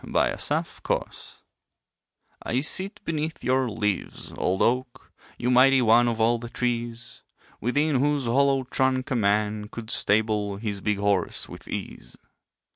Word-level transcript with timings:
THE 0.03 0.07
OLD 0.17 0.51
OAK 0.51 0.83
TREE 0.83 1.17
I 2.41 2.61
sit 2.61 3.01
beneath 3.05 3.43
your 3.43 3.69
leaves, 3.69 4.33
old 4.35 4.63
oak, 4.63 5.11
You 5.37 5.51
mighty 5.51 5.79
one 5.83 6.07
of 6.07 6.19
all 6.19 6.39
the 6.39 6.49
trees; 6.49 7.21
Within 7.59 7.97
whose 7.97 8.25
hollow 8.25 8.63
trunk 8.63 9.11
a 9.11 9.15
man 9.15 9.67
Could 9.67 9.91
stable 9.91 10.57
his 10.57 10.81
big 10.81 10.97
horse 10.97 11.47
with 11.47 11.67
ease. 11.67 12.17